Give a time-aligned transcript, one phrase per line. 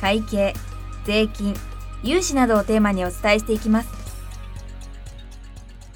[0.00, 0.54] 会計
[1.04, 1.54] 税金
[2.02, 4.06] 融資などをテーマにお伝えしていきます。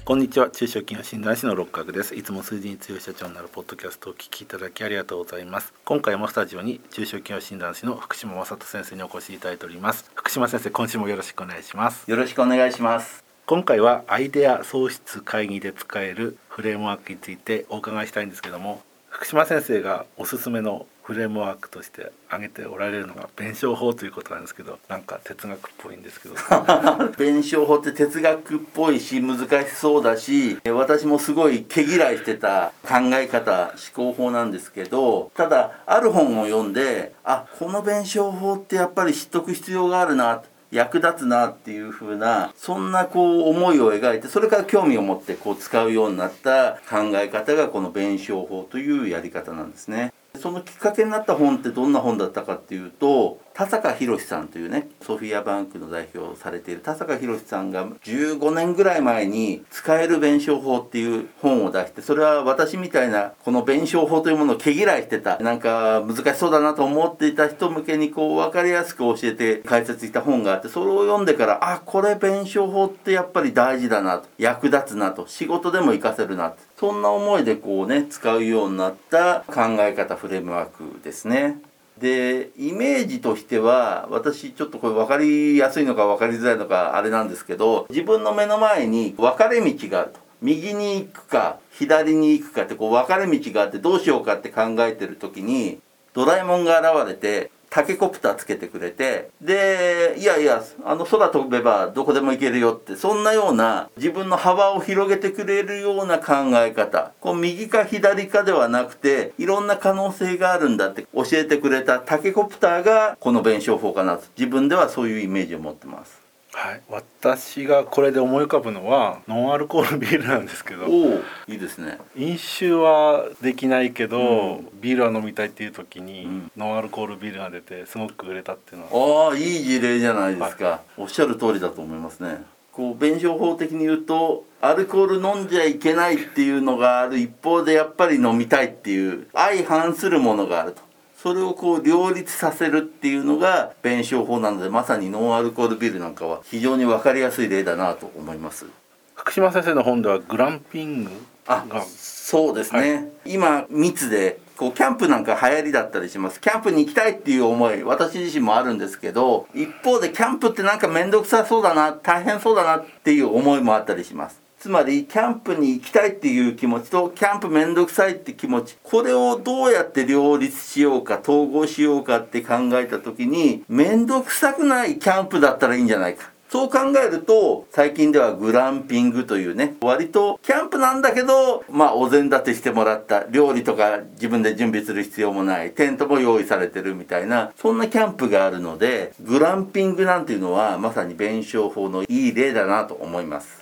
[0.03, 0.49] こんにちは。
[0.49, 2.15] 中小企業診断士の六角です。
[2.15, 5.73] いつも数字に強い社長になるポッドキャストをお聞きいただきありがとうございます。
[5.85, 10.09] 今回もスタジオに中小企業診断士の福島正人先生にお越しいただいております。
[10.15, 12.09] 福島先生今週もよろしくお願いします。
[12.09, 13.23] よろしくお願いします。
[13.45, 26.35] 今回はアイデア創出会議で使えるフレームワークについてお伺いしたいんですけども福島先生がおすすめのフレームワークとして挙げておられるのが弁証法ということなんですけどなんか哲学っぽいんですけど
[27.19, 50.13] 弁証法って哲学っぽいし難しそうだし私もすごい毛嫌いしてた考え方思考法なんですけどただある本を読んであこの弁証法ってやっぱり知っとく必要があるな役立つなっていう風なそんなこう思いを描いてそれから興味を持ってこう使うようになった考え方がこの弁証法というやり方なんですね。
[50.41, 81.59] そのきっかけになった本ってどんな本だったかっていうと田坂宏さんというねソフィアバンクの代表をされている田坂宏さんが15年ぐらい前に「使える弁証法」っていう本を出してそれは私みたいなこの弁証法というものを毛嫌いしてたなんか難しそうだなと思っていた人向けにこう分かりやすく教えて解説した本があってそれを読んでからあこれ弁証法ってやっぱり大事だなと役立つなと仕事でも活かせるなとそんな思いでこうね使うようになった考え方フレームワークですね。
[81.99, 95.77] でイメージとしては私ちょっとこれ分かりやすいのか分かりづらいのかあれなんですけど自分の目の前に分かれ道があると右に行くか左に行くかってこう分かれ道があってどうしようかって考えてる時に
[96.15, 116.20] ドラえもんが現れてタケコプターつけてくれてでいやいやあの空飛べばどこでも行けるよってそんなような自分の幅を広げてくれるような考え方こう右か左かではなくていろんな可能性があるんだって教えてくれたタケコプターがこの弁証法かなと自分ではそういうイメージを持ってます。
[116.53, 120.85] はい、私がこれで思い浮かぶのはノンアルコールビールなんですけど。
[120.85, 121.97] おいいですね。
[122.15, 129.29] 飲酒はできないけど、うん、ビールは飲みたいっていう時に、うん、ノンアルコールビールが出てすごく売れたっていうのは。
[129.29, 132.43] ああいい事例じゃないですか、はい、おっしゃる通りだと思いますね。
[132.71, 140.81] こう弁証法的に言うとアルコール飲んじゃいけないっていうのがある一方でやっぱり飲みたいっていう相反するものがあると
[141.21, 148.65] それをこう両立させるっていうのが弁証法なのでまさにノンアルコールビールなんかは非常に分かりやすい例だなと思います。
[149.13, 151.11] 福島先生の本ではグランピング
[151.45, 156.41] あそうですね、はい、今密でこうキャンプなんか流行りだったりします。
[156.41, 168.77] キャンプに行きたいっていう思い私自身もあるんですけど一方でキャンプってなんか面倒くさそうだな大変そうだなっていう思いもあったりしますつまりキャンプに行きたいっていう気持ちとキャンプめんどくさいって気持ち。
[168.83, 176.29] これをどうやって両立しようか統合しようかって考えた時にめんどくさくないキャンプだったらいいんじゃないか。
[176.47, 183.25] そう考えると最近ではグランピングというね割とキャンプなんだけどまあお膳立てしてもらった。
[183.31, 185.71] 料理とか自分で準備する必要もない。
[185.71, 193.59] テントも用意されてるみたいなそんなキャンプがあるのでグランピングなんていうのはまさに弁証法のいい例だなと思います。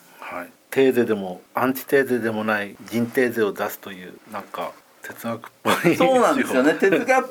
[0.71, 4.71] はいテーゼでもアンチテーゼでもない人テーゼを出すというなんか
[5.01, 6.75] 哲学っぽいそうなんですよね。
[6.75, 7.29] 哲学っ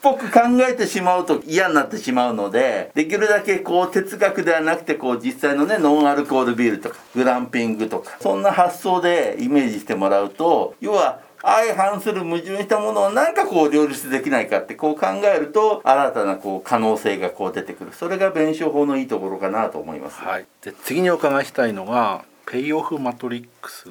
[0.00, 17.92] ぽく考えてしまうと嫌になってしまうのでできるだけこう哲学ではなくてこう実際のねノンアルコールビールとかグランピングとかそんな発想でイメージしてもらうと要は相反する矛盾したものを何かこう両立できないかってこう考えると新たなこう可能性がこう出てくる。
[17.92, 23.90] それが弁証法のいいところかなと思います、はい、で次にお伺いしたいのがペイオフマトリックス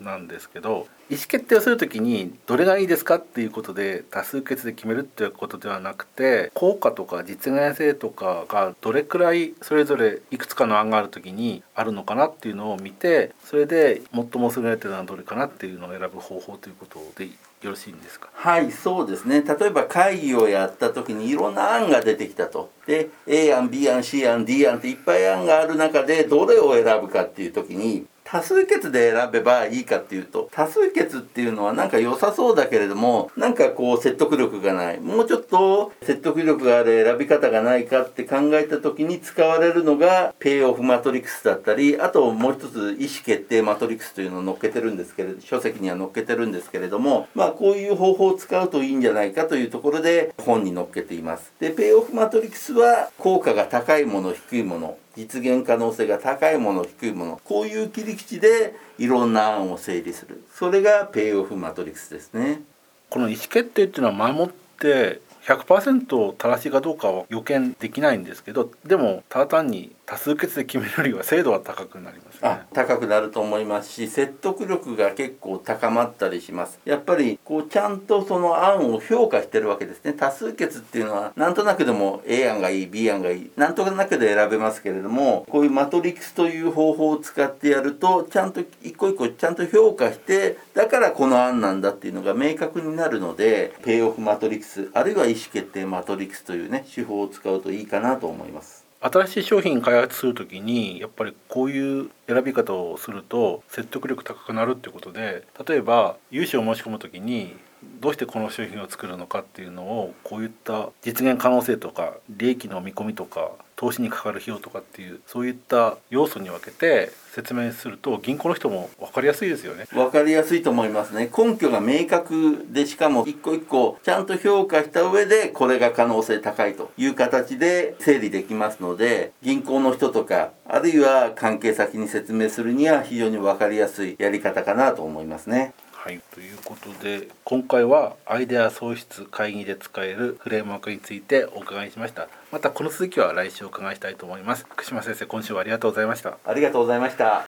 [0.00, 17.28] なんですけど、はい、意思決定をするときにどれがいいですかっていうことで多数決で決めるっていうことではなくて効果とか実現性とかがどれくらいそれぞれいくつかの案があるときにあるのかなっていうのを見てそれで最も優れてるのはどれかなっていうのを選ぶ方法ということで
[17.62, 18.30] よろしいんですか？
[18.32, 19.42] はいそうですね。
[19.42, 22.70] 例えば会議をやった時にいろんな案が出てきたと。
[22.86, 35.00] で A 案 B 案 C 案 D 案っていっぱい案がある中でどれを選ぶかっていう時に多数決で選べばいいかっていうと多数決っていうのはなんか良さそうだけれどもなんかこう説得力がない。
[35.00, 51.52] もうちょっと説得力がある選び方がないかって考えた時に使われるのがペイオフマトリックスだったりあともう一つ意思決定マトリックスというのを載っけてるんですけれど書籍には載っけてるんですけれどもまあこういう方法を使うといいんじゃないかというところで本に載っけています。
[51.58, 54.96] でペイオフマトリックスは効果が高いもの低いもの。
[55.20, 60.42] 実現可能性が高いもの低いものこういう切り口でいろんな案を整理する。
[60.54, 62.62] それがペイオフマトリックスですね。
[63.10, 72.62] この意思決定っていうのは前もって100%正しいかどうかは予見できないんですけどでもただ単に多数決で決めるよりは精度は高くなりますね。
[72.72, 76.80] 高くなると思いますし説得力が結構高まったりします。
[76.84, 80.12] やっぱりこうちゃんとその案を評価してるわけですね。
[80.12, 98.86] 多数決っていうのはなんとなくでも A 案がいい B 案がいいなんとなくで選べますけれどもこういうマトリックスという方法を使ってやるとちゃんと一個一個ちゃんと評価してだからこの案なんだっていうのが明確になるのでペイオフマトリックスあるいは意思決定マトリックスというね手法を使うといいかなと思います。
[99.02, 107.56] 新しい商品開発する時にやっぱりこういう選び方をすると説得力高くなるっていうことで例えば融資を申し込む時に
[108.00, 119.86] どうしてこの商品を作るのかっていうのをこういった実現可能性とか利益の見込みとか投資にかかる費用とかっていうそういった要素に分けて説明すると銀行の人も分かりやすいですよね。
[119.94, 121.30] 分かりやすいと思いますね。
[121.34, 135.72] 根拠が明確でしかも一個一個ちゃんと評価した上でこれが可能性高いという形で整理できますので銀行の人とかあるいは関係先に説明するには非常に分かりやすいやり方かなと思いますね。
[136.02, 142.26] はい、ということで今回はアイデア創出会議で使えるフレームワークについてお伺いしました。
[142.50, 144.64] またこの続きは来週お伺いしたいと思います。
[144.66, 146.38] 福島先生今週はありがとうございました。
[146.46, 147.44] ありがとうございました。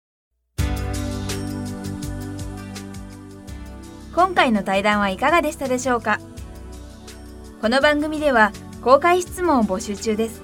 [4.17, 6.19] 今回の対談はいかがでしたでしょうか？
[7.62, 8.50] この番組では
[8.82, 10.43] 公開質問を募集中です。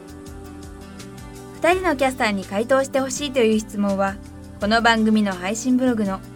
[1.61, 4.15] 2人のキャスターに回答してほしいという質問は
[4.61, 6.21] この番組の配信ブログの「